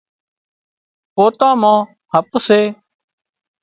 پوتان 1.13 1.53
مان 1.61 1.79
هپ 2.13 2.29
سي 2.45 2.61